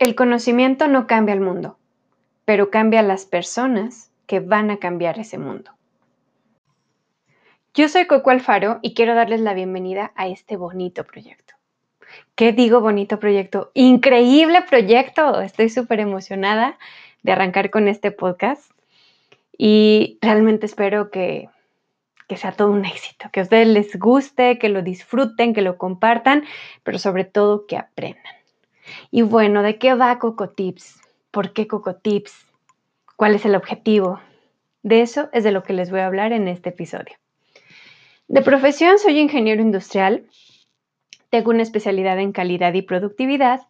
El 0.00 0.14
conocimiento 0.14 0.88
no 0.88 1.06
cambia 1.06 1.34
el 1.34 1.42
mundo, 1.42 1.78
pero 2.46 2.70
cambia 2.70 3.02
las 3.02 3.26
personas 3.26 4.10
que 4.26 4.40
van 4.40 4.70
a 4.70 4.78
cambiar 4.78 5.18
ese 5.18 5.36
mundo. 5.36 5.72
Yo 7.74 7.86
soy 7.86 8.06
Coco 8.06 8.30
Alfaro 8.30 8.78
y 8.80 8.94
quiero 8.94 9.14
darles 9.14 9.42
la 9.42 9.52
bienvenida 9.52 10.12
a 10.16 10.26
este 10.26 10.56
bonito 10.56 11.04
proyecto. 11.04 11.52
¿Qué 12.34 12.52
digo 12.52 12.80
bonito 12.80 13.20
proyecto? 13.20 13.72
Increíble 13.74 14.62
proyecto. 14.62 15.42
Estoy 15.42 15.68
súper 15.68 16.00
emocionada 16.00 16.78
de 17.22 17.32
arrancar 17.32 17.68
con 17.68 17.86
este 17.86 18.10
podcast 18.10 18.72
y 19.58 20.16
realmente 20.22 20.64
espero 20.64 21.10
que, 21.10 21.50
que 22.26 22.38
sea 22.38 22.52
todo 22.52 22.70
un 22.70 22.86
éxito, 22.86 23.28
que 23.30 23.40
a 23.40 23.42
ustedes 23.42 23.68
les 23.68 23.98
guste, 23.98 24.58
que 24.58 24.70
lo 24.70 24.80
disfruten, 24.80 25.52
que 25.52 25.60
lo 25.60 25.76
compartan, 25.76 26.44
pero 26.84 26.98
sobre 26.98 27.26
todo 27.26 27.66
que 27.66 27.76
aprendan. 27.76 28.39
Y 29.10 29.22
bueno, 29.22 29.62
¿de 29.62 29.78
qué 29.78 29.94
va 29.94 30.18
Coco 30.18 30.50
Tips? 30.50 31.00
¿Por 31.30 31.52
qué 31.52 31.66
Coco 31.66 31.96
Tips? 31.96 32.46
¿Cuál 33.16 33.34
es 33.34 33.44
el 33.44 33.54
objetivo? 33.54 34.20
De 34.82 35.02
eso 35.02 35.28
es 35.32 35.44
de 35.44 35.52
lo 35.52 35.62
que 35.62 35.72
les 35.72 35.90
voy 35.90 36.00
a 36.00 36.06
hablar 36.06 36.32
en 36.32 36.48
este 36.48 36.70
episodio. 36.70 37.16
De 38.28 38.42
profesión 38.42 38.98
soy 38.98 39.18
ingeniero 39.18 39.60
industrial, 39.60 40.26
tengo 41.30 41.50
una 41.50 41.62
especialidad 41.62 42.18
en 42.18 42.32
calidad 42.32 42.72
y 42.74 42.82
productividad 42.82 43.62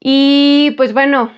y 0.00 0.72
pues 0.76 0.92
bueno, 0.92 1.32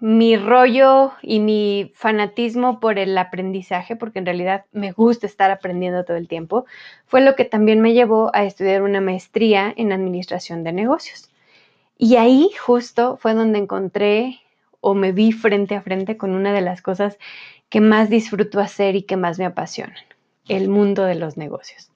mi 0.00 0.36
rollo 0.36 1.12
y 1.22 1.40
mi 1.40 1.92
fanatismo 1.94 2.80
por 2.80 2.98
el 2.98 3.16
aprendizaje, 3.16 3.96
porque 3.96 4.18
en 4.18 4.26
realidad 4.26 4.64
me 4.72 4.92
gusta 4.92 5.26
estar 5.26 5.50
aprendiendo 5.50 6.04
todo 6.04 6.16
el 6.16 6.26
tiempo, 6.26 6.64
fue 7.06 7.20
lo 7.20 7.36
que 7.36 7.44
también 7.44 7.80
me 7.80 7.92
llevó 7.92 8.30
a 8.34 8.44
estudiar 8.44 8.82
una 8.82 9.00
maestría 9.00 9.72
en 9.76 9.92
administración 9.92 10.64
de 10.64 10.72
negocios. 10.72 11.29
Y 12.02 12.16
ahí 12.16 12.50
justo 12.58 13.18
fue 13.18 13.34
donde 13.34 13.58
encontré 13.58 14.40
o 14.80 14.94
me 14.94 15.12
vi 15.12 15.32
frente 15.32 15.74
a 15.74 15.82
frente 15.82 16.16
con 16.16 16.30
una 16.30 16.50
de 16.50 16.62
las 16.62 16.80
cosas 16.80 17.18
que 17.68 17.82
más 17.82 18.08
disfruto 18.08 18.58
hacer 18.58 18.96
y 18.96 19.02
que 19.02 19.18
más 19.18 19.38
me 19.38 19.44
apasionan, 19.44 20.02
el 20.48 20.70
mundo 20.70 21.04
de 21.04 21.14
los 21.14 21.36
negocios. 21.36 21.92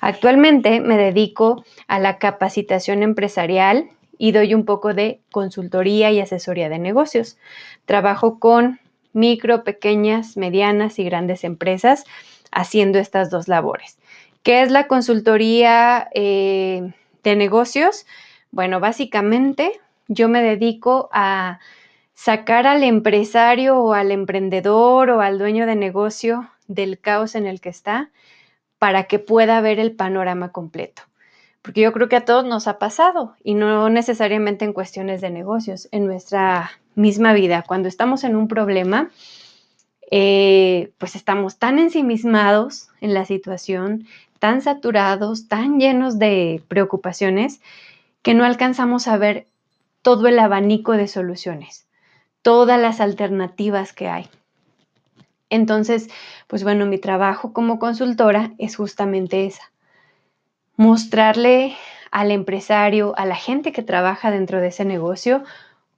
Actualmente 0.00 0.80
me 0.80 0.96
dedico 0.96 1.62
a 1.88 1.98
la 1.98 2.16
capacitación 2.16 3.02
empresarial 3.02 3.90
y 4.16 4.32
doy 4.32 4.54
un 4.54 4.64
poco 4.64 4.94
de 4.94 5.20
consultoría 5.30 6.10
y 6.10 6.20
asesoría 6.20 6.70
de 6.70 6.78
negocios. 6.78 7.36
Trabajo 7.84 8.38
con 8.38 8.80
micro, 9.12 9.62
pequeñas, 9.62 10.38
medianas 10.38 10.98
y 10.98 11.04
grandes 11.04 11.44
empresas 11.44 12.04
haciendo 12.50 12.98
estas 12.98 13.28
dos 13.28 13.46
labores. 13.46 13.98
¿Qué 14.42 14.62
es 14.62 14.70
la 14.70 14.86
consultoría 14.86 16.08
eh, 16.14 16.94
de 17.22 17.36
negocios? 17.36 18.06
Bueno, 18.54 18.78
básicamente 18.78 19.80
yo 20.06 20.28
me 20.28 20.40
dedico 20.40 21.08
a 21.12 21.58
sacar 22.14 22.68
al 22.68 22.84
empresario 22.84 23.76
o 23.80 23.94
al 23.94 24.12
emprendedor 24.12 25.10
o 25.10 25.20
al 25.20 25.40
dueño 25.40 25.66
de 25.66 25.74
negocio 25.74 26.48
del 26.68 27.00
caos 27.00 27.34
en 27.34 27.46
el 27.46 27.60
que 27.60 27.70
está 27.70 28.12
para 28.78 29.08
que 29.08 29.18
pueda 29.18 29.60
ver 29.60 29.80
el 29.80 29.90
panorama 29.90 30.52
completo. 30.52 31.02
Porque 31.62 31.80
yo 31.80 31.92
creo 31.92 32.08
que 32.08 32.14
a 32.14 32.24
todos 32.24 32.44
nos 32.44 32.68
ha 32.68 32.78
pasado 32.78 33.34
y 33.42 33.54
no 33.54 33.90
necesariamente 33.90 34.64
en 34.64 34.72
cuestiones 34.72 35.20
de 35.20 35.30
negocios, 35.30 35.88
en 35.90 36.06
nuestra 36.06 36.70
misma 36.94 37.32
vida. 37.32 37.64
Cuando 37.66 37.88
estamos 37.88 38.22
en 38.22 38.36
un 38.36 38.46
problema, 38.46 39.10
eh, 40.12 40.92
pues 40.98 41.16
estamos 41.16 41.58
tan 41.58 41.80
ensimismados 41.80 42.90
en 43.00 43.14
la 43.14 43.24
situación, 43.24 44.06
tan 44.38 44.62
saturados, 44.62 45.48
tan 45.48 45.80
llenos 45.80 46.20
de 46.20 46.62
preocupaciones, 46.68 47.60
que 48.24 48.32
no 48.32 48.44
alcanzamos 48.46 49.06
a 49.06 49.18
ver 49.18 49.46
todo 50.00 50.28
el 50.28 50.38
abanico 50.38 50.92
de 50.92 51.08
soluciones, 51.08 51.86
todas 52.40 52.80
las 52.80 53.00
alternativas 53.00 53.92
que 53.92 54.08
hay. 54.08 54.28
Entonces, 55.50 56.08
pues 56.48 56.64
bueno, 56.64 56.86
mi 56.86 56.98
trabajo 56.98 57.52
como 57.52 57.78
consultora 57.78 58.54
es 58.56 58.76
justamente 58.76 59.44
esa, 59.44 59.70
mostrarle 60.76 61.76
al 62.10 62.30
empresario, 62.30 63.12
a 63.18 63.26
la 63.26 63.36
gente 63.36 63.72
que 63.72 63.82
trabaja 63.82 64.30
dentro 64.30 64.62
de 64.62 64.68
ese 64.68 64.86
negocio, 64.86 65.44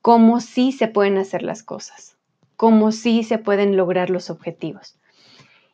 cómo 0.02 0.40
sí 0.40 0.72
se 0.72 0.88
pueden 0.88 1.18
hacer 1.18 1.44
las 1.44 1.62
cosas, 1.62 2.16
cómo 2.56 2.90
sí 2.90 3.22
se 3.22 3.38
pueden 3.38 3.76
lograr 3.76 4.10
los 4.10 4.30
objetivos. 4.30 4.98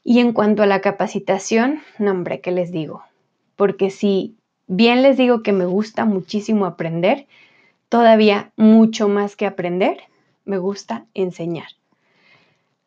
Y 0.04 0.18
en 0.18 0.34
cuanto 0.34 0.62
a 0.62 0.66
la 0.66 0.82
capacitación, 0.82 1.80
no 1.98 2.10
hombre, 2.10 2.42
¿qué 2.42 2.50
les 2.50 2.72
digo? 2.72 3.04
Porque 3.56 3.88
si 3.88 4.36
bien 4.72 5.02
les 5.02 5.18
digo 5.18 5.42
que 5.42 5.52
me 5.52 5.66
gusta 5.66 6.06
muchísimo 6.06 6.64
aprender, 6.64 7.26
todavía 7.90 8.52
mucho 8.56 9.06
más 9.06 9.36
que 9.36 9.44
aprender, 9.44 9.98
me 10.46 10.56
gusta 10.56 11.04
enseñar. 11.12 11.68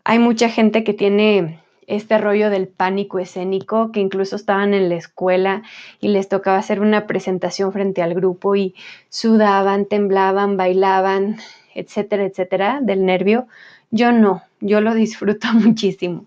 Hay 0.03 0.17
mucha 0.17 0.49
gente 0.49 0.83
que 0.83 0.93
tiene 0.93 1.59
este 1.85 2.17
rollo 2.17 2.49
del 2.49 2.67
pánico 2.67 3.19
escénico, 3.19 3.91
que 3.91 3.99
incluso 3.99 4.35
estaban 4.35 4.73
en 4.73 4.89
la 4.89 4.95
escuela 4.95 5.61
y 6.01 6.07
les 6.07 6.27
tocaba 6.27 6.57
hacer 6.57 6.81
una 6.81 7.05
presentación 7.05 7.71
frente 7.71 8.01
al 8.01 8.15
grupo 8.15 8.55
y 8.55 8.73
sudaban, 9.09 9.85
temblaban, 9.85 10.57
bailaban, 10.57 11.37
etcétera, 11.75 12.25
etcétera, 12.25 12.79
del 12.81 13.05
nervio. 13.05 13.47
Yo 13.91 14.11
no, 14.11 14.41
yo 14.59 14.81
lo 14.81 14.95
disfruto 14.95 15.47
muchísimo. 15.53 16.25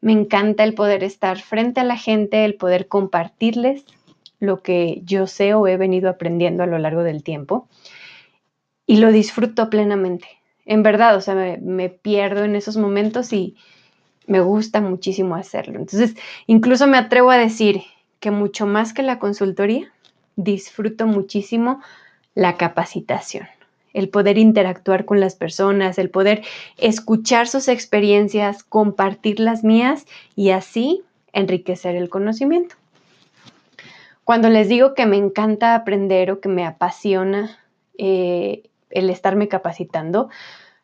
Me 0.00 0.12
encanta 0.12 0.62
el 0.62 0.74
poder 0.74 1.02
estar 1.02 1.40
frente 1.40 1.80
a 1.80 1.84
la 1.84 1.96
gente, 1.96 2.44
el 2.44 2.54
poder 2.54 2.86
compartirles 2.86 3.84
lo 4.46 4.62
que 4.62 5.00
yo 5.04 5.26
sé 5.26 5.54
o 5.54 5.66
he 5.66 5.76
venido 5.76 6.08
aprendiendo 6.08 6.62
a 6.62 6.66
lo 6.66 6.78
largo 6.78 7.02
del 7.02 7.22
tiempo 7.22 7.68
y 8.86 8.96
lo 8.96 9.12
disfruto 9.12 9.70
plenamente. 9.70 10.28
En 10.66 10.82
verdad, 10.82 11.16
o 11.16 11.20
sea, 11.20 11.58
me, 11.60 11.88
pierdo 11.88 12.44
en 12.44 12.56
esos 12.56 12.76
momentos 12.76 13.32
y 13.32 13.56
me 14.26 14.40
gusta 14.40 14.80
muchísimo 14.80 15.36
hacerlo. 15.36 15.78
Entonces, 15.78 16.14
incluso 16.46 16.86
me 16.86 16.98
atrevo 16.98 17.30
a 17.30 17.38
decir 17.38 17.82
que 18.20 18.30
mucho 18.30 18.66
más 18.66 18.92
que 18.92 19.02
la 19.02 19.18
consultoría, 19.18 19.92
disfruto 20.36 21.06
muchísimo 21.06 21.80
la 22.34 22.56
capacitación, 22.56 23.46
el 23.92 24.08
poder 24.08 24.38
interactuar 24.38 25.04
con 25.04 25.20
las 25.20 25.34
personas, 25.34 25.98
el 25.98 26.10
poder 26.10 26.42
escuchar 26.78 27.46
sus 27.46 27.68
experiencias, 27.68 28.64
compartir 28.64 29.38
las 29.40 29.62
mías 29.62 30.06
y 30.34 30.50
así 30.50 31.02
enriquecer 31.32 31.94
el 31.96 32.08
conocimiento. 32.08 32.76
Cuando 34.24 34.48
les 34.48 34.68
digo 34.68 34.94
que 34.94 35.06
me 35.06 35.16
encanta 35.16 35.74
aprender 35.74 36.30
o 36.30 36.40
que 36.40 36.48
me 36.48 36.64
apasiona 36.64 37.58
eh, 37.98 38.64
el 38.90 39.10
estarme 39.10 39.48
capacitando, 39.48 40.30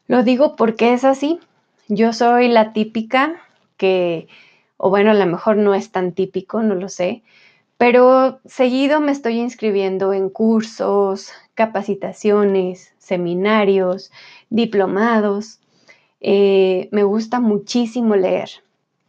lo 0.06 0.22
digo 0.22 0.56
porque 0.56 0.92
es 0.92 1.04
así. 1.04 1.40
Yo 1.88 2.12
soy 2.12 2.48
la 2.48 2.72
típica 2.72 3.40
que, 3.76 4.28
o 4.76 4.90
bueno, 4.90 5.10
a 5.10 5.14
lo 5.14 5.26
mejor 5.26 5.56
no 5.56 5.74
es 5.74 5.90
tan 5.90 6.12
típico, 6.12 6.62
no 6.62 6.74
lo 6.74 6.88
sé, 6.88 7.22
pero 7.78 8.40
seguido 8.44 9.00
me 9.00 9.10
estoy 9.10 9.40
inscribiendo 9.40 10.12
en 10.12 10.28
cursos, 10.28 11.32
capacitaciones, 11.54 12.92
seminarios, 12.98 14.12
diplomados. 14.50 15.60
Eh, 16.20 16.90
me 16.92 17.04
gusta 17.04 17.40
muchísimo 17.40 18.16
leer. 18.16 18.50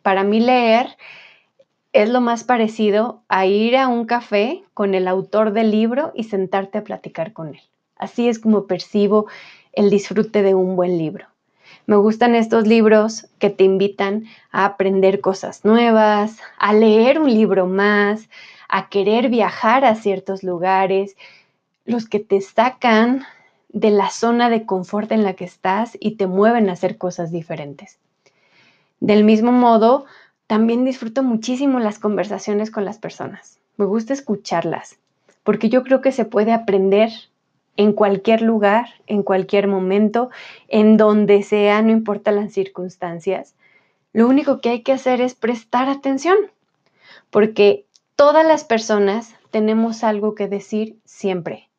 Para 0.01 0.23
mí 0.23 0.39
leer 0.39 0.95
es 1.93 2.09
lo 2.09 2.21
más 2.21 2.43
parecido 2.43 3.21
a 3.27 3.45
ir 3.45 3.75
a 3.75 3.87
un 3.87 4.05
café 4.05 4.63
con 4.73 4.95
el 4.95 5.07
autor 5.07 5.51
del 5.51 5.71
libro 5.71 6.11
y 6.15 6.23
sentarte 6.23 6.77
a 6.77 6.83
platicar 6.83 7.33
con 7.33 7.49
él. 7.49 7.61
Así 7.97 8.29
es 8.29 8.39
como 8.39 8.65
percibo 8.65 9.27
el 9.73 9.89
disfrute 9.89 10.41
de 10.41 10.55
un 10.55 10.75
buen 10.75 10.97
libro. 10.97 11.25
Me 11.85 11.95
gustan 11.97 12.35
estos 12.35 12.67
libros 12.67 13.27
que 13.39 13.49
te 13.49 13.63
invitan 13.63 14.25
a 14.51 14.65
aprender 14.65 15.19
cosas 15.19 15.65
nuevas, 15.65 16.39
a 16.57 16.73
leer 16.73 17.19
un 17.19 17.31
libro 17.31 17.67
más, 17.67 18.29
a 18.69 18.87
querer 18.87 19.29
viajar 19.29 19.83
a 19.83 19.95
ciertos 19.95 20.43
lugares, 20.43 21.17
los 21.85 22.07
que 22.07 22.19
te 22.19 22.39
sacan 22.39 23.25
de 23.69 23.89
la 23.89 24.09
zona 24.09 24.49
de 24.49 24.65
confort 24.65 25.11
en 25.11 25.23
la 25.23 25.33
que 25.33 25.45
estás 25.45 25.97
y 25.99 26.15
te 26.15 26.27
mueven 26.27 26.69
a 26.69 26.73
hacer 26.73 26.97
cosas 26.97 27.31
diferentes. 27.31 27.99
Del 28.99 29.23
mismo 29.23 29.51
modo, 29.51 30.05
también 30.51 30.83
disfruto 30.83 31.23
muchísimo 31.23 31.79
las 31.79 31.97
conversaciones 31.97 32.71
con 32.71 32.83
las 32.83 32.97
personas. 32.97 33.61
Me 33.77 33.85
gusta 33.85 34.11
escucharlas, 34.11 34.99
porque 35.43 35.69
yo 35.69 35.81
creo 35.81 36.01
que 36.01 36.11
se 36.11 36.25
puede 36.25 36.51
aprender 36.51 37.09
en 37.77 37.93
cualquier 37.93 38.41
lugar, 38.41 38.87
en 39.07 39.23
cualquier 39.23 39.69
momento, 39.69 40.29
en 40.67 40.97
donde 40.97 41.41
sea, 41.43 41.81
no 41.81 41.91
importa 41.91 42.33
las 42.33 42.51
circunstancias. 42.51 43.55
Lo 44.11 44.27
único 44.27 44.59
que 44.59 44.71
hay 44.71 44.81
que 44.81 44.91
hacer 44.91 45.21
es 45.21 45.35
prestar 45.35 45.87
atención, 45.87 46.35
porque 47.29 47.85
todas 48.17 48.45
las 48.45 48.65
personas 48.65 49.33
tenemos 49.51 50.03
algo 50.03 50.35
que 50.35 50.49
decir 50.49 50.97
siempre. 51.05 51.69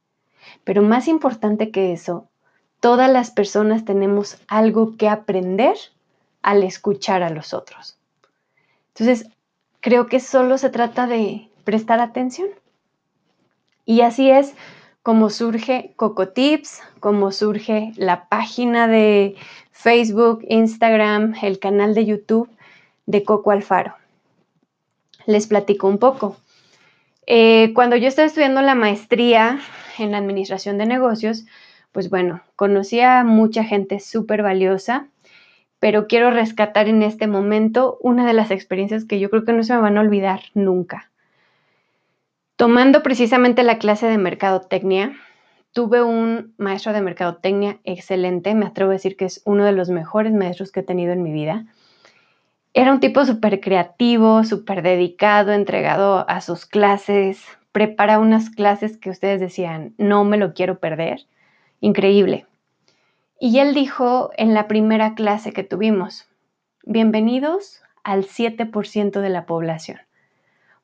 Pero 0.64 0.80
más 0.80 1.08
importante 1.08 1.70
que 1.70 1.92
eso, 1.92 2.26
todas 2.80 3.12
las 3.12 3.32
personas 3.32 3.84
tenemos 3.84 4.38
algo 4.48 4.96
que 4.96 5.10
aprender 5.10 5.76
al 6.40 6.62
escuchar 6.62 7.22
a 7.22 7.28
los 7.28 7.52
otros. 7.52 7.98
Entonces, 8.94 9.28
creo 9.80 10.06
que 10.06 10.20
solo 10.20 10.58
se 10.58 10.70
trata 10.70 11.06
de 11.06 11.48
prestar 11.64 12.00
atención. 12.00 12.48
Y 13.84 14.02
así 14.02 14.30
es 14.30 14.54
como 15.02 15.30
surge 15.30 15.92
Cocotips, 15.96 16.80
como 17.00 17.32
surge 17.32 17.92
la 17.96 18.28
página 18.28 18.86
de 18.86 19.34
Facebook, 19.72 20.44
Instagram, 20.48 21.34
el 21.42 21.58
canal 21.58 21.94
de 21.94 22.06
YouTube 22.06 22.48
de 23.06 23.24
Coco 23.24 23.50
Alfaro. 23.50 23.94
Les 25.26 25.46
platico 25.46 25.88
un 25.88 25.98
poco. 25.98 26.36
Eh, 27.26 27.72
cuando 27.74 27.96
yo 27.96 28.08
estaba 28.08 28.26
estudiando 28.26 28.62
la 28.62 28.74
maestría 28.74 29.60
en 29.98 30.14
administración 30.14 30.78
de 30.78 30.86
negocios, 30.86 31.44
pues 31.92 32.10
bueno, 32.10 32.42
conocí 32.56 33.00
a 33.00 33.24
mucha 33.24 33.64
gente 33.64 34.00
súper 34.00 34.42
valiosa, 34.42 35.08
pero 35.82 36.06
quiero 36.06 36.30
rescatar 36.30 36.86
en 36.86 37.02
este 37.02 37.26
momento 37.26 37.98
una 38.00 38.24
de 38.24 38.34
las 38.34 38.52
experiencias 38.52 39.04
que 39.04 39.18
yo 39.18 39.30
creo 39.30 39.44
que 39.44 39.52
no 39.52 39.64
se 39.64 39.74
me 39.74 39.80
van 39.80 39.98
a 39.98 40.02
olvidar 40.02 40.42
nunca. 40.54 41.10
Tomando 42.54 43.02
precisamente 43.02 43.64
la 43.64 43.78
clase 43.78 44.06
de 44.06 44.16
mercadotecnia, 44.16 45.16
tuve 45.72 46.00
un 46.00 46.54
maestro 46.56 46.92
de 46.92 47.00
mercadotecnia 47.00 47.80
excelente, 47.82 48.54
me 48.54 48.66
atrevo 48.66 48.90
a 48.90 48.92
decir 48.92 49.16
que 49.16 49.24
es 49.24 49.42
uno 49.44 49.64
de 49.64 49.72
los 49.72 49.90
mejores 49.90 50.32
maestros 50.32 50.70
que 50.70 50.80
he 50.80 50.84
tenido 50.84 51.12
en 51.14 51.24
mi 51.24 51.32
vida. 51.32 51.66
Era 52.74 52.92
un 52.92 53.00
tipo 53.00 53.24
súper 53.24 53.60
creativo, 53.60 54.44
súper 54.44 54.82
dedicado, 54.82 55.50
entregado 55.50 56.24
a 56.28 56.42
sus 56.42 56.64
clases, 56.64 57.44
prepara 57.72 58.20
unas 58.20 58.50
clases 58.50 58.98
que 58.98 59.10
ustedes 59.10 59.40
decían, 59.40 59.94
no 59.98 60.22
me 60.22 60.36
lo 60.36 60.54
quiero 60.54 60.78
perder. 60.78 61.26
Increíble. 61.80 62.46
Y 63.44 63.58
él 63.58 63.74
dijo 63.74 64.30
en 64.36 64.54
la 64.54 64.68
primera 64.68 65.16
clase 65.16 65.52
que 65.52 65.64
tuvimos, 65.64 66.28
bienvenidos 66.84 67.82
al 68.04 68.24
7% 68.24 69.20
de 69.20 69.28
la 69.30 69.46
población 69.46 69.98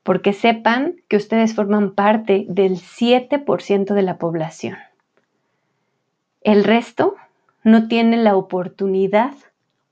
porque 0.03 0.33
sepan 0.33 0.97
que 1.07 1.19
ustedes 1.19 1.55
forman 1.55 1.95
parte 1.95 2.47
del 2.49 2.79
7% 2.79 3.95
de 3.95 4.03
la 4.03 4.19
población. 4.19 4.77
El 6.41 6.65
resto 6.65 7.15
no 7.63 7.87
tiene 7.87 8.17
la 8.17 8.35
oportunidad 8.35 9.35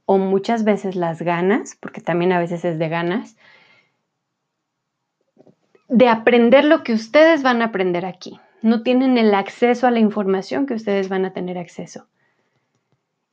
o 0.04 0.18
muchas 0.18 0.64
veces 0.64 0.96
las 0.96 1.22
ganas, 1.22 1.76
porque 1.78 2.00
también 2.00 2.32
a 2.32 2.40
veces 2.40 2.64
es 2.64 2.80
de 2.80 2.88
ganas, 2.88 3.36
de 5.88 6.08
aprender 6.08 6.64
lo 6.64 6.82
que 6.82 6.94
ustedes 6.94 7.44
van 7.44 7.62
a 7.62 7.66
aprender 7.66 8.06
aquí. 8.06 8.40
No 8.60 8.82
tienen 8.82 9.18
el 9.18 9.34
acceso 9.34 9.86
a 9.86 9.92
la 9.92 10.00
información 10.00 10.66
que 10.66 10.74
ustedes 10.74 11.08
van 11.08 11.26
a 11.26 11.32
tener 11.32 11.58
acceso. 11.58 12.06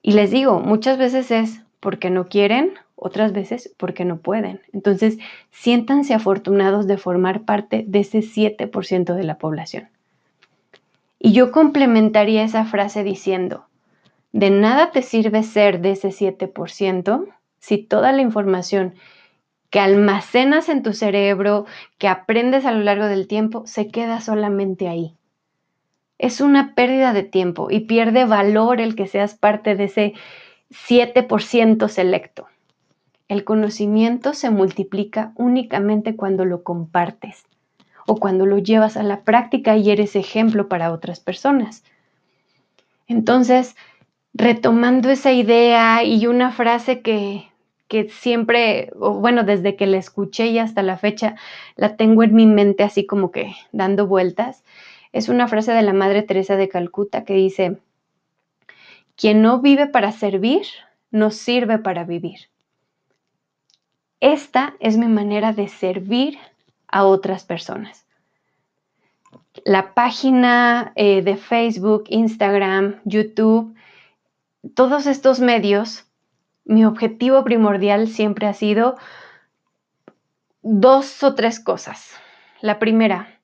Y 0.03 0.11
les 0.11 0.29
digo, 0.29 0.59
muchas 0.59 0.99
veces 0.99 1.31
es 1.31 1.61
porque 1.79 2.11
no 2.11 2.27
quieren 2.27 2.73
otras 2.95 3.33
veces 3.33 3.73
porque 3.77 4.05
no 4.05 4.17
pueden. 4.17 4.61
Entonces, 4.71 5.17
siéntanse 5.51 6.13
afortunados 6.13 6.87
de 6.87 6.97
formar 6.97 7.43
parte 7.43 7.83
de 7.87 7.99
ese 7.99 8.19
7% 8.19 9.15
de 9.15 9.23
la 9.23 9.37
población. 9.37 9.89
Y 11.19 11.31
yo 11.31 11.51
complementaría 11.51 12.43
esa 12.43 12.65
frase 12.65 13.03
diciendo, 13.03 13.65
de 14.33 14.49
nada 14.49 14.91
te 14.91 15.01
sirve 15.01 15.41
ser 15.43 15.79
de 15.79 15.91
ese 15.91 16.09
7% 16.09 17.27
si 17.59 17.77
toda 17.77 18.11
la 18.11 18.21
información 18.21 18.95
que 19.69 19.79
almacenas 19.79 20.69
en 20.69 20.83
tu 20.83 20.93
cerebro, 20.93 21.65
que 21.97 22.07
aprendes 22.07 22.65
a 22.65 22.73
lo 22.73 22.83
largo 22.83 23.05
del 23.05 23.27
tiempo, 23.27 23.65
se 23.65 23.87
queda 23.87 24.21
solamente 24.21 24.87
ahí. 24.87 25.15
Es 26.17 26.41
una 26.41 26.75
pérdida 26.75 27.13
de 27.13 27.23
tiempo 27.23 27.69
y 27.69 27.81
pierde 27.81 28.25
valor 28.25 28.79
el 28.79 28.95
que 28.95 29.07
seas 29.07 29.35
parte 29.35 29.75
de 29.75 29.85
ese 29.85 30.13
7% 30.69 31.87
selecto. 31.87 32.47
El 33.27 33.43
conocimiento 33.43 34.33
se 34.33 34.49
multiplica 34.49 35.31
únicamente 35.35 36.15
cuando 36.15 36.45
lo 36.45 36.63
compartes 36.63 37.45
o 38.05 38.17
cuando 38.17 38.45
lo 38.45 38.57
llevas 38.57 38.97
a 38.97 39.03
la 39.03 39.21
práctica 39.21 39.77
y 39.77 39.89
eres 39.89 40.15
ejemplo 40.15 40.67
para 40.67 40.91
otras 40.91 41.19
personas. 41.19 41.83
Entonces, 43.07 43.75
retomando 44.33 45.09
esa 45.09 45.31
idea 45.31 46.03
y 46.03 46.27
una 46.27 46.51
frase 46.51 47.01
que, 47.01 47.49
que 47.87 48.09
siempre, 48.09 48.91
bueno, 48.95 49.43
desde 49.43 49.75
que 49.75 49.87
la 49.87 49.97
escuché 49.97 50.47
y 50.47 50.59
hasta 50.59 50.83
la 50.83 50.97
fecha, 50.97 51.35
la 51.75 51.95
tengo 51.95 52.23
en 52.23 52.33
mi 52.33 52.45
mente 52.45 52.83
así 52.83 53.05
como 53.05 53.31
que 53.31 53.53
dando 53.71 54.07
vueltas, 54.07 54.63
es 55.13 55.29
una 55.29 55.47
frase 55.47 55.71
de 55.71 55.83
la 55.83 55.93
Madre 55.93 56.23
Teresa 56.23 56.57
de 56.57 56.67
Calcuta 56.67 57.23
que 57.23 57.35
dice, 57.35 57.77
quien 59.15 59.43
no 59.43 59.61
vive 59.61 59.85
para 59.85 60.11
servir, 60.11 60.65
no 61.11 61.29
sirve 61.29 61.77
para 61.77 62.03
vivir. 62.03 62.49
Esta 64.19 64.73
es 64.79 64.97
mi 64.97 65.07
manera 65.07 65.53
de 65.53 65.67
servir 65.67 66.39
a 66.87 67.05
otras 67.05 67.45
personas. 67.45 68.05
La 69.65 69.93
página 69.93 70.93
eh, 70.95 71.21
de 71.21 71.37
Facebook, 71.37 72.05
Instagram, 72.07 72.99
YouTube, 73.05 73.75
todos 74.73 75.05
estos 75.05 75.39
medios, 75.39 76.05
mi 76.65 76.85
objetivo 76.85 77.43
primordial 77.43 78.07
siempre 78.07 78.47
ha 78.47 78.53
sido 78.53 78.97
dos 80.63 81.21
o 81.21 81.35
tres 81.35 81.59
cosas. 81.59 82.15
La 82.61 82.79
primera, 82.79 83.39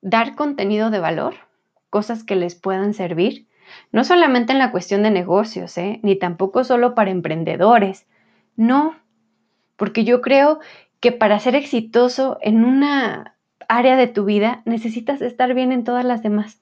dar 0.00 0.34
contenido 0.34 0.90
de 0.90 0.98
valor, 0.98 1.34
cosas 1.90 2.24
que 2.24 2.36
les 2.36 2.54
puedan 2.54 2.94
servir, 2.94 3.46
no 3.92 4.04
solamente 4.04 4.52
en 4.52 4.58
la 4.58 4.70
cuestión 4.70 5.02
de 5.02 5.10
negocios, 5.10 5.76
¿eh? 5.78 6.00
ni 6.02 6.16
tampoco 6.16 6.64
solo 6.64 6.94
para 6.94 7.10
emprendedores, 7.10 8.06
no, 8.56 8.96
porque 9.76 10.04
yo 10.04 10.20
creo 10.20 10.60
que 11.00 11.12
para 11.12 11.38
ser 11.38 11.54
exitoso 11.54 12.38
en 12.40 12.64
una 12.64 13.36
área 13.68 13.96
de 13.96 14.08
tu 14.08 14.24
vida 14.24 14.62
necesitas 14.64 15.20
estar 15.20 15.54
bien 15.54 15.72
en 15.72 15.84
todas 15.84 16.04
las 16.04 16.22
demás. 16.22 16.60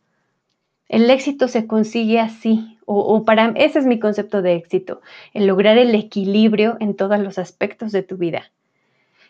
El 0.88 1.10
éxito 1.10 1.48
se 1.48 1.66
consigue 1.66 2.20
así, 2.20 2.78
o, 2.84 3.24
para 3.24 3.52
ese 3.56 3.80
es 3.80 3.86
mi 3.86 3.98
concepto 3.98 4.42
de 4.42 4.54
éxito, 4.54 5.00
el 5.32 5.46
lograr 5.46 5.78
el 5.78 5.94
equilibrio 5.94 6.76
en 6.78 6.94
todos 6.94 7.18
los 7.18 7.38
aspectos 7.38 7.90
de 7.90 8.04
tu 8.04 8.16
vida. 8.16 8.52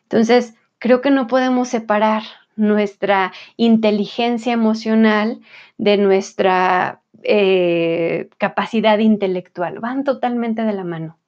Entonces, 0.02 0.54
creo 0.78 1.00
que 1.00 1.11
no 1.11 1.26
podemos 1.26 1.69
separar 1.69 2.23
nuestra 2.57 3.33
inteligencia 3.57 4.53
emocional 4.53 5.41
de 5.79 5.97
nuestra 5.99 7.01
eh, 7.23 8.29
capacidad 8.39 8.99
intelectual, 8.99 9.79
van 9.81 10.05
totalmente 10.05 10.63
de 10.63 10.73
la 10.73 10.85
mano. 10.85 11.19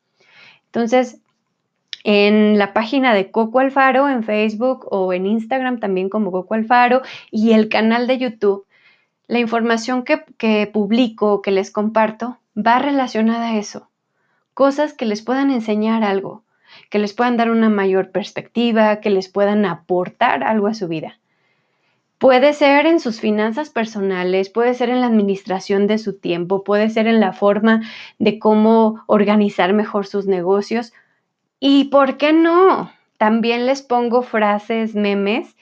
Entonces, 0.67 1.21
en 2.05 2.59
la 2.59 2.73
página 2.73 3.15
de 3.15 3.31
Coco 3.31 3.61
Alfaro 3.61 4.09
en 4.09 4.23
Facebook 4.23 4.87
o 4.91 5.13
en 5.13 5.27
Instagram 5.27 5.81
también 5.81 6.09
como 6.09 6.33
Coco 6.33 6.55
Alfaro 6.55 7.03
y 7.31 7.53
el 7.53 7.69
canal 7.69 8.07
de 8.07 8.19
YouTube, 8.19 8.67
la 9.27 9.39
información 9.39 10.05
que, 10.05 10.25
que 10.39 10.67
publico, 10.73 11.43
que 11.43 11.51
les 11.51 11.71
comparto, 11.71 12.39
va 12.57 12.79
relacionada 12.79 13.51
a 13.51 13.59
eso. 13.59 13.91
Cosas 14.55 14.95
que 14.95 15.05
les 15.05 15.23
puedan 15.23 15.51
enseñar 15.51 16.03
algo, 16.03 16.45
que 16.91 16.99
les 16.99 17.13
puedan 17.13 17.37
dar 17.37 17.51
una 17.51 17.69
mayor 17.69 18.11
perspectiva, 18.11 19.01
que 19.01 19.11
les 19.11 19.29
puedan 19.29 19.65
aportar 19.65 20.45
algo 20.45 20.67
a 20.67 20.75
su 20.75 20.89
vida. 20.89 21.19
Puede 22.19 22.53
ser 22.53 22.87
en 22.87 22.99
sus 22.99 23.21
finanzas 23.21 23.71
personales, 23.71 24.49
puede 24.49 24.75
ser 24.75 24.91
en 24.91 25.01
la 25.01 25.07
administración 25.07 25.87
de 25.87 25.99
su 25.99 26.19
tiempo, 26.19 26.65
puede 26.65 26.91
ser 26.91 27.07
en 27.07 27.21
la 27.21 27.33
forma 27.33 27.83
de 28.19 28.39
cómo 28.39 29.05
organizar 29.07 29.73
mejor 29.73 30.07
sus 30.07 30.27
negocios 30.27 30.93
¿Y 31.61 31.85
por 31.85 32.19
qué 32.19 32.33
no? 32.33 32.93
También 33.17 33.67
les 33.67 33.83
pongo 33.83 34.23
frases, 34.23 34.95
memes, 34.95 35.57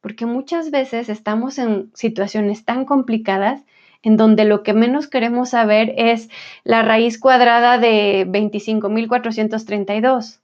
porque 0.00 0.26
muchas 0.26 0.70
veces 0.70 1.08
estamos 1.08 1.58
en 1.58 1.90
situaciones 1.94 2.64
tan 2.64 2.84
complicadas 2.84 3.62
en 4.04 4.16
donde 4.16 4.44
lo 4.44 4.62
que 4.62 4.74
menos 4.74 5.08
queremos 5.08 5.50
saber 5.50 5.94
es 5.96 6.28
la 6.62 6.82
raíz 6.82 7.18
cuadrada 7.18 7.78
de 7.78 8.26
25.432. 8.28 10.40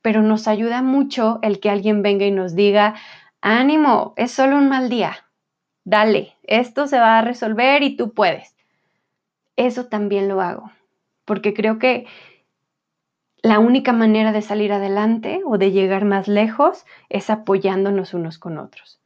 Pero 0.00 0.22
nos 0.22 0.46
ayuda 0.46 0.82
mucho 0.82 1.40
el 1.42 1.58
que 1.58 1.68
alguien 1.68 2.02
venga 2.02 2.24
y 2.24 2.30
nos 2.30 2.54
diga, 2.54 2.94
ánimo, 3.40 4.14
es 4.16 4.30
solo 4.30 4.56
un 4.56 4.68
mal 4.68 4.88
día, 4.88 5.26
dale, 5.84 6.36
esto 6.44 6.86
se 6.86 6.98
va 6.98 7.18
a 7.18 7.22
resolver 7.22 7.82
y 7.82 7.96
tú 7.96 8.14
puedes. 8.14 8.54
Eso 9.56 9.86
también 9.86 10.28
lo 10.28 10.40
hago, 10.40 10.70
porque 11.24 11.54
creo 11.54 11.80
que 11.80 12.06
la 13.42 13.58
única 13.58 13.92
manera 13.92 14.32
de 14.32 14.42
salir 14.42 14.72
adelante 14.72 15.40
o 15.44 15.58
de 15.58 15.72
llegar 15.72 16.04
más 16.04 16.28
lejos 16.28 16.84
es 17.08 17.30
apoyándonos 17.30 18.14
unos 18.14 18.38
con 18.38 18.58
otros. 18.58 19.00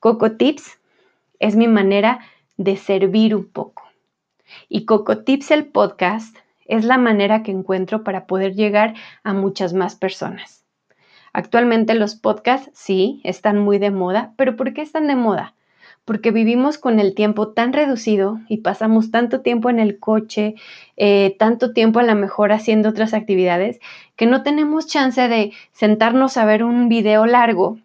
Coco 0.00 0.32
Tips 0.32 0.80
es 1.38 1.54
mi 1.54 1.68
manera 1.68 2.20
de 2.58 2.76
servir 2.76 3.34
un 3.34 3.46
poco. 3.50 3.84
Y 4.68 4.84
Coco 4.84 5.24
Tips, 5.24 5.50
el 5.52 5.66
podcast, 5.66 6.36
es 6.66 6.84
la 6.84 6.98
manera 6.98 7.42
que 7.42 7.50
encuentro 7.50 8.04
para 8.04 8.26
poder 8.26 8.54
llegar 8.54 8.94
a 9.24 9.32
muchas 9.32 9.72
más 9.72 9.96
personas. 9.96 10.64
Actualmente 11.32 11.94
los 11.94 12.14
podcasts 12.14 12.70
sí 12.74 13.20
están 13.24 13.58
muy 13.58 13.78
de 13.78 13.90
moda, 13.90 14.34
pero 14.36 14.56
¿por 14.56 14.74
qué 14.74 14.82
están 14.82 15.06
de 15.06 15.16
moda? 15.16 15.54
Porque 16.04 16.30
vivimos 16.30 16.78
con 16.78 17.00
el 17.00 17.14
tiempo 17.14 17.52
tan 17.52 17.72
reducido 17.72 18.38
y 18.48 18.58
pasamos 18.58 19.10
tanto 19.10 19.40
tiempo 19.40 19.68
en 19.68 19.78
el 19.78 19.98
coche, 19.98 20.54
eh, 20.96 21.36
tanto 21.38 21.72
tiempo 21.72 22.00
a 22.00 22.02
lo 22.02 22.14
mejor 22.14 22.52
haciendo 22.52 22.88
otras 22.88 23.12
actividades, 23.14 23.78
que 24.16 24.26
no 24.26 24.42
tenemos 24.42 24.86
chance 24.86 25.28
de 25.28 25.52
sentarnos 25.72 26.36
a 26.38 26.44
ver 26.44 26.64
un 26.64 26.88
video 26.88 27.26
largo 27.26 27.78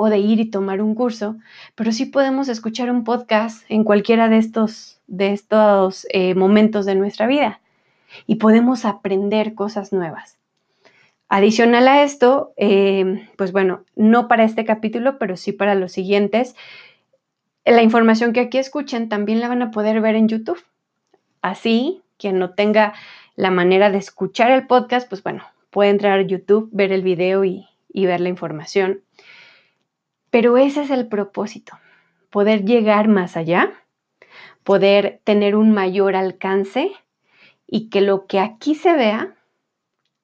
o 0.00 0.08
de 0.08 0.18
ir 0.18 0.40
y 0.40 0.46
tomar 0.46 0.80
un 0.80 0.94
curso, 0.94 1.36
pero 1.74 1.92
sí 1.92 2.06
podemos 2.06 2.48
escuchar 2.48 2.90
un 2.90 3.04
podcast 3.04 3.66
en 3.68 3.84
cualquiera 3.84 4.30
de 4.30 4.38
estos, 4.38 4.98
de 5.08 5.34
estos 5.34 6.06
eh, 6.08 6.34
momentos 6.34 6.86
de 6.86 6.94
nuestra 6.94 7.26
vida 7.26 7.60
y 8.26 8.36
podemos 8.36 8.86
aprender 8.86 9.54
cosas 9.54 9.92
nuevas. 9.92 10.38
Adicional 11.28 11.86
a 11.86 12.02
esto, 12.02 12.54
eh, 12.56 13.28
pues 13.36 13.52
bueno, 13.52 13.84
no 13.94 14.26
para 14.26 14.44
este 14.44 14.64
capítulo, 14.64 15.18
pero 15.18 15.36
sí 15.36 15.52
para 15.52 15.74
los 15.74 15.92
siguientes, 15.92 16.56
la 17.66 17.82
información 17.82 18.32
que 18.32 18.40
aquí 18.40 18.56
escuchen 18.56 19.10
también 19.10 19.40
la 19.40 19.48
van 19.48 19.60
a 19.60 19.70
poder 19.70 20.00
ver 20.00 20.14
en 20.14 20.28
YouTube. 20.28 20.64
Así, 21.42 22.00
quien 22.16 22.38
no 22.38 22.54
tenga 22.54 22.94
la 23.36 23.50
manera 23.50 23.90
de 23.90 23.98
escuchar 23.98 24.50
el 24.50 24.66
podcast, 24.66 25.06
pues 25.10 25.22
bueno, 25.22 25.44
puede 25.68 25.90
entrar 25.90 26.18
a 26.18 26.22
YouTube, 26.22 26.70
ver 26.72 26.90
el 26.90 27.02
video 27.02 27.44
y 27.44 27.66
ver 27.92 28.20
la 28.22 28.30
información. 28.30 29.02
Pero 30.30 30.56
ese 30.56 30.82
es 30.82 30.90
el 30.90 31.08
propósito, 31.08 31.78
poder 32.30 32.64
llegar 32.64 33.08
más 33.08 33.36
allá, 33.36 33.72
poder 34.64 35.20
tener 35.24 35.56
un 35.56 35.72
mayor 35.72 36.14
alcance 36.14 36.92
y 37.66 37.88
que 37.88 38.00
lo 38.00 38.26
que 38.26 38.38
aquí 38.38 38.74
se 38.74 38.94
vea, 38.94 39.34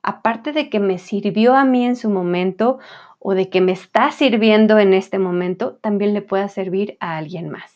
aparte 0.02 0.52
de 0.52 0.70
que 0.70 0.80
me 0.80 0.98
sirvió 0.98 1.54
a 1.54 1.64
mí 1.64 1.84
en 1.84 1.96
su 1.96 2.10
momento 2.10 2.78
o 3.18 3.34
de 3.34 3.50
que 3.50 3.60
me 3.60 3.72
está 3.72 4.12
sirviendo 4.12 4.78
en 4.78 4.94
este 4.94 5.18
momento, 5.18 5.74
también 5.76 6.14
le 6.14 6.22
pueda 6.22 6.48
servir 6.48 6.96
a 7.00 7.16
alguien 7.16 7.50
más. 7.50 7.75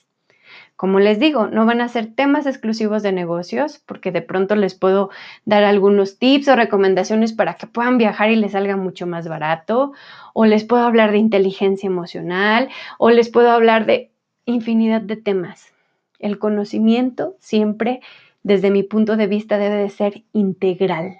Como 0.81 0.99
les 0.99 1.21
digo, 1.21 1.47
no 1.47 1.67
van 1.67 1.83
a 1.83 1.89
ser 1.89 2.07
temas 2.15 2.47
exclusivos 2.47 3.03
de 3.03 3.13
negocios, 3.13 3.83
porque 3.85 4.13
de 4.13 4.23
pronto 4.23 4.57
les 4.57 4.75
puedo 4.75 5.11
dar 5.45 5.63
algunos 5.63 6.19
tips 6.19 6.49
o 6.49 6.57
recomendaciones 6.57 7.35
para 7.35 7.57
que 7.59 7.67
puedan 7.67 7.99
viajar 7.99 8.31
y 8.31 8.37
les 8.37 8.53
salga 8.53 8.79
mucho 8.79 9.07
más 9.07 9.29
barato, 9.29 9.93
o 10.33 10.47
les 10.47 10.65
puedo 10.65 10.83
hablar 10.83 11.13
de 11.13 11.19
inteligencia 11.19 11.87
emocional, 11.87 12.71
o 12.97 13.11
les 13.11 13.29
puedo 13.29 13.51
hablar 13.51 13.85
de 13.85 14.11
infinidad 14.47 15.03
de 15.03 15.17
temas. 15.17 15.71
El 16.19 16.39
conocimiento 16.39 17.37
siempre, 17.41 18.01
desde 18.43 18.71
mi 18.71 18.83
punto 18.83 19.19
de 19.19 19.27
vista, 19.27 19.59
debe 19.59 19.77
de 19.77 19.91
ser 19.91 20.25
integral 20.33 21.19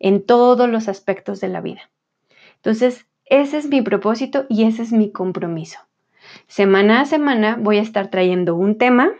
en 0.00 0.20
todos 0.20 0.68
los 0.68 0.88
aspectos 0.88 1.40
de 1.40 1.46
la 1.46 1.60
vida. 1.60 1.90
Entonces, 2.56 3.06
ese 3.26 3.56
es 3.56 3.68
mi 3.68 3.82
propósito 3.82 4.46
y 4.48 4.64
ese 4.64 4.82
es 4.82 4.90
mi 4.90 5.12
compromiso. 5.12 5.78
Semana 6.46 7.00
a 7.00 7.06
semana 7.06 7.56
voy 7.60 7.78
a 7.78 7.82
estar 7.82 8.08
trayendo 8.08 8.54
un 8.54 8.78
tema. 8.78 9.12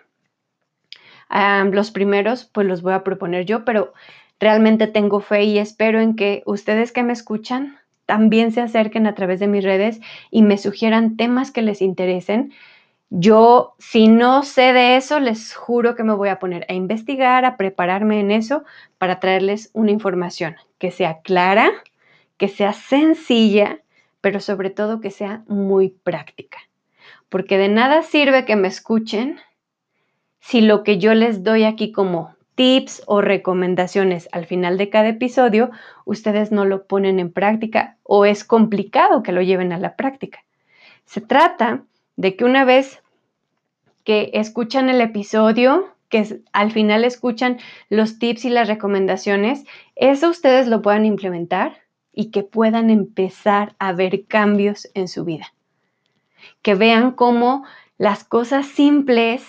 los 1.72 1.90
primeros 1.90 2.44
pues 2.44 2.66
los 2.66 2.82
voy 2.82 2.92
a 2.92 3.04
proponer 3.04 3.44
yo, 3.44 3.64
pero 3.64 3.92
realmente 4.38 4.86
tengo 4.86 5.20
fe 5.20 5.44
y 5.44 5.58
espero 5.58 6.00
en 6.00 6.16
que 6.16 6.42
ustedes 6.46 6.92
que 6.92 7.02
me 7.02 7.12
escuchan 7.12 7.78
también 8.06 8.52
se 8.52 8.60
acerquen 8.60 9.06
a 9.06 9.14
través 9.14 9.40
de 9.40 9.46
mis 9.46 9.64
redes 9.64 10.00
y 10.30 10.42
me 10.42 10.58
sugieran 10.58 11.16
temas 11.16 11.50
que 11.50 11.62
les 11.62 11.80
interesen. 11.80 12.52
Yo, 13.10 13.74
si 13.78 14.08
no 14.08 14.42
sé 14.42 14.72
de 14.72 14.96
eso, 14.96 15.20
les 15.20 15.54
juro 15.54 15.94
que 15.94 16.04
me 16.04 16.14
voy 16.14 16.28
a 16.28 16.38
poner 16.38 16.66
a 16.68 16.74
investigar, 16.74 17.44
a 17.44 17.56
prepararme 17.56 18.20
en 18.20 18.30
eso 18.30 18.64
para 18.98 19.20
traerles 19.20 19.70
una 19.72 19.92
información 19.92 20.56
que 20.78 20.90
sea 20.90 21.20
clara, 21.22 21.70
que 22.36 22.48
sea 22.48 22.72
sencilla, 22.72 23.80
pero 24.20 24.40
sobre 24.40 24.70
todo 24.70 25.00
que 25.00 25.10
sea 25.10 25.44
muy 25.46 25.90
práctica 25.90 26.58
porque 27.28 27.58
de 27.58 27.68
nada 27.68 28.02
sirve 28.02 28.44
que 28.44 28.56
me 28.56 28.68
escuchen 28.68 29.38
si 30.40 30.60
lo 30.60 30.82
que 30.84 30.98
yo 30.98 31.14
les 31.14 31.42
doy 31.42 31.64
aquí 31.64 31.90
como 31.90 32.34
tips 32.54 33.02
o 33.06 33.20
recomendaciones 33.20 34.28
al 34.32 34.46
final 34.46 34.78
de 34.78 34.90
cada 34.90 35.08
episodio, 35.08 35.70
ustedes 36.04 36.52
no 36.52 36.64
lo 36.64 36.86
ponen 36.86 37.18
en 37.18 37.32
práctica 37.32 37.96
o 38.02 38.24
es 38.24 38.44
complicado 38.44 39.22
que 39.22 39.32
lo 39.32 39.42
lleven 39.42 39.72
a 39.72 39.78
la 39.78 39.96
práctica. 39.96 40.44
Se 41.04 41.20
trata 41.20 41.84
de 42.16 42.36
que 42.36 42.44
una 42.44 42.64
vez 42.64 43.02
que 44.04 44.30
escuchan 44.34 44.88
el 44.88 45.00
episodio, 45.00 45.88
que 46.08 46.42
al 46.52 46.70
final 46.70 47.04
escuchan 47.04 47.58
los 47.88 48.18
tips 48.18 48.44
y 48.44 48.50
las 48.50 48.68
recomendaciones, 48.68 49.64
eso 49.96 50.28
ustedes 50.28 50.68
lo 50.68 50.82
puedan 50.82 51.06
implementar 51.06 51.78
y 52.12 52.30
que 52.30 52.42
puedan 52.42 52.90
empezar 52.90 53.74
a 53.78 53.92
ver 53.92 54.26
cambios 54.26 54.88
en 54.94 55.08
su 55.08 55.24
vida 55.24 55.54
que 56.62 56.74
vean 56.74 57.12
cómo 57.12 57.64
las 57.98 58.24
cosas 58.24 58.66
simples 58.66 59.46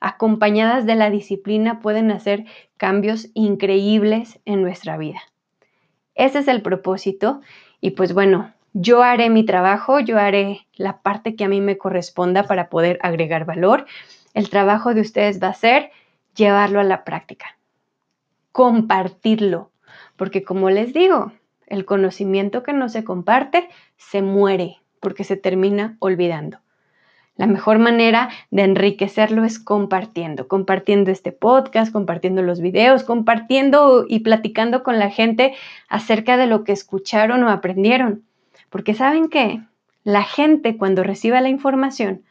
acompañadas 0.00 0.84
de 0.84 0.96
la 0.96 1.10
disciplina 1.10 1.80
pueden 1.80 2.10
hacer 2.10 2.44
cambios 2.76 3.28
increíbles 3.34 4.40
en 4.44 4.62
nuestra 4.62 4.96
vida. 4.96 5.20
Ese 6.14 6.40
es 6.40 6.48
el 6.48 6.60
propósito 6.60 7.40
y 7.80 7.92
pues 7.92 8.12
bueno, 8.12 8.52
yo 8.74 9.02
haré 9.02 9.30
mi 9.30 9.44
trabajo, 9.44 10.00
yo 10.00 10.18
haré 10.18 10.66
la 10.74 11.02
parte 11.02 11.36
que 11.36 11.44
a 11.44 11.48
mí 11.48 11.60
me 11.60 11.78
corresponda 11.78 12.44
para 12.44 12.68
poder 12.68 12.98
agregar 13.02 13.44
valor. 13.44 13.86
El 14.34 14.50
trabajo 14.50 14.94
de 14.94 15.02
ustedes 15.02 15.42
va 15.42 15.48
a 15.48 15.54
ser 15.54 15.90
llevarlo 16.34 16.80
a 16.80 16.84
la 16.84 17.04
práctica, 17.04 17.58
compartirlo, 18.50 19.70
porque 20.16 20.42
como 20.42 20.70
les 20.70 20.92
digo, 20.92 21.32
el 21.66 21.84
conocimiento 21.84 22.62
que 22.62 22.72
no 22.72 22.88
se 22.88 23.04
comparte 23.04 23.68
se 23.96 24.22
muere, 24.22 24.81
porque 25.02 25.24
se 25.24 25.36
termina 25.36 25.96
olvidando. 25.98 26.60
La 27.36 27.46
mejor 27.46 27.78
manera 27.78 28.28
de 28.50 28.62
enriquecerlo 28.62 29.44
es 29.44 29.58
compartiendo, 29.58 30.48
compartiendo 30.48 31.10
este 31.10 31.32
podcast, 31.32 31.92
compartiendo 31.92 32.42
los 32.42 32.60
videos, 32.60 33.02
compartiendo 33.04 34.04
y 34.08 34.20
platicando 34.20 34.82
con 34.82 34.98
la 34.98 35.10
gente 35.10 35.54
acerca 35.88 36.36
de 36.36 36.46
lo 36.46 36.62
que 36.62 36.72
escucharon 36.72 37.42
o 37.42 37.50
aprendieron. 37.50 38.22
Porque 38.70 38.94
saben 38.94 39.28
que 39.28 39.60
la 40.04 40.22
gente 40.22 40.76
cuando 40.76 41.02
reciba 41.02 41.40
la 41.40 41.48
información 41.48 42.22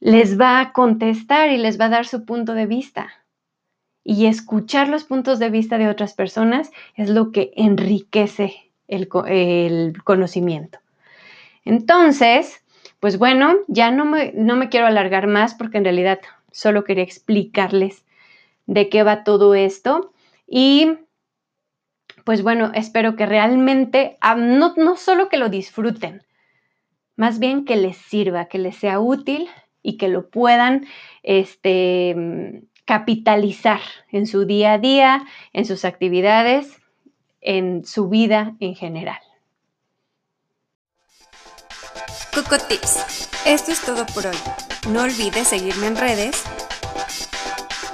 les 0.00 0.40
va 0.40 0.58
a 0.58 0.72
contestar 0.72 1.50
y 1.50 1.58
les 1.58 1.78
va 1.78 1.84
a 1.84 1.90
dar 1.90 2.06
su 2.06 2.24
punto 2.24 2.54
de 2.54 2.66
vista. 2.66 3.08
Y 4.02 4.26
escuchar 4.26 4.88
los 4.88 5.04
puntos 5.04 5.38
de 5.38 5.50
vista 5.50 5.78
de 5.78 5.88
otras 5.88 6.14
personas 6.14 6.72
es 6.96 7.08
lo 7.08 7.30
que 7.30 7.52
enriquece 7.56 8.72
el, 8.88 9.08
el 9.28 10.02
conocimiento. 10.02 10.81
Entonces, 11.64 12.64
pues 13.00 13.18
bueno, 13.18 13.56
ya 13.68 13.90
no 13.90 14.04
me, 14.04 14.32
no 14.34 14.56
me 14.56 14.68
quiero 14.68 14.86
alargar 14.86 15.26
más 15.26 15.54
porque 15.54 15.78
en 15.78 15.84
realidad 15.84 16.20
solo 16.50 16.84
quería 16.84 17.04
explicarles 17.04 18.04
de 18.66 18.88
qué 18.88 19.02
va 19.02 19.24
todo 19.24 19.54
esto. 19.54 20.12
Y 20.46 20.98
pues 22.24 22.42
bueno, 22.42 22.70
espero 22.74 23.16
que 23.16 23.26
realmente, 23.26 24.16
ah, 24.20 24.34
no, 24.36 24.74
no 24.76 24.96
solo 24.96 25.28
que 25.28 25.38
lo 25.38 25.48
disfruten, 25.48 26.22
más 27.16 27.38
bien 27.38 27.64
que 27.64 27.76
les 27.76 27.96
sirva, 27.96 28.46
que 28.46 28.58
les 28.58 28.76
sea 28.76 29.00
útil 29.00 29.48
y 29.82 29.96
que 29.96 30.08
lo 30.08 30.30
puedan 30.30 30.86
este, 31.22 32.62
capitalizar 32.84 33.80
en 34.10 34.26
su 34.26 34.44
día 34.44 34.74
a 34.74 34.78
día, 34.78 35.24
en 35.52 35.64
sus 35.64 35.84
actividades, 35.84 36.80
en 37.40 37.84
su 37.84 38.08
vida 38.08 38.54
en 38.60 38.74
general. 38.74 39.20
Coco 42.34 42.56
Tips. 42.58 43.28
Esto 43.44 43.72
es 43.72 43.80
todo 43.82 44.06
por 44.06 44.26
hoy. 44.26 44.36
No 44.88 45.02
olvides 45.02 45.48
seguirme 45.48 45.88
en 45.88 45.96
redes 45.96 46.36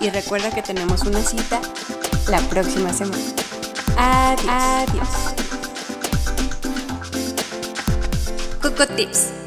y 0.00 0.11
recuerda 0.11 0.52
que 0.52 0.62
tenemos 0.62 1.02
una 1.02 1.21
cita 1.21 1.61
la 2.28 2.40
próxima 2.42 2.92
semana. 2.92 3.23
Adiós. 3.97 4.49
Adiós. 4.49 5.09
Coco 8.62 8.87
Tips. 8.87 9.38